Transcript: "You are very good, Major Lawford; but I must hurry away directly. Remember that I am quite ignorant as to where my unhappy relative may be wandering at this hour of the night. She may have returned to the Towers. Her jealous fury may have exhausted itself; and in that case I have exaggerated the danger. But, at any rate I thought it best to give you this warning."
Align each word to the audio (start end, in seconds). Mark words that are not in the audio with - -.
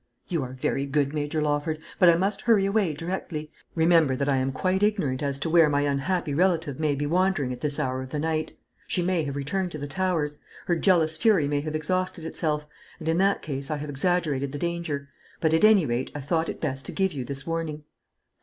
"You 0.27 0.41
are 0.41 0.53
very 0.53 0.87
good, 0.87 1.13
Major 1.13 1.43
Lawford; 1.43 1.77
but 1.99 2.09
I 2.09 2.15
must 2.15 2.41
hurry 2.41 2.65
away 2.65 2.95
directly. 2.95 3.51
Remember 3.75 4.15
that 4.15 4.27
I 4.27 4.37
am 4.37 4.51
quite 4.51 4.81
ignorant 4.81 5.21
as 5.21 5.39
to 5.41 5.47
where 5.51 5.69
my 5.69 5.81
unhappy 5.81 6.33
relative 6.33 6.79
may 6.79 6.95
be 6.95 7.05
wandering 7.05 7.53
at 7.53 7.61
this 7.61 7.79
hour 7.79 8.01
of 8.01 8.09
the 8.09 8.17
night. 8.17 8.57
She 8.87 9.03
may 9.03 9.21
have 9.25 9.35
returned 9.35 9.71
to 9.73 9.77
the 9.77 9.85
Towers. 9.85 10.39
Her 10.65 10.75
jealous 10.75 11.17
fury 11.17 11.47
may 11.47 11.61
have 11.61 11.75
exhausted 11.75 12.25
itself; 12.25 12.65
and 12.97 13.07
in 13.07 13.19
that 13.19 13.43
case 13.43 13.69
I 13.69 13.77
have 13.77 13.91
exaggerated 13.91 14.51
the 14.53 14.57
danger. 14.57 15.07
But, 15.39 15.53
at 15.53 15.63
any 15.63 15.85
rate 15.85 16.09
I 16.15 16.19
thought 16.21 16.49
it 16.49 16.59
best 16.59 16.87
to 16.87 16.91
give 16.91 17.13
you 17.13 17.23
this 17.23 17.45
warning." 17.45 17.83